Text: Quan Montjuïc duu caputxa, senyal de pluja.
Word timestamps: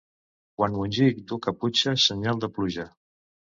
Quan 0.59 0.73
Montjuïc 0.77 1.19
duu 1.33 1.39
caputxa, 1.45 1.95
senyal 2.07 2.43
de 2.47 2.53
pluja. 2.59 2.91